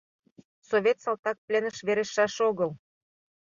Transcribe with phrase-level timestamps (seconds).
[0.69, 2.69] Совет салтак пленыш верештшаш огыл!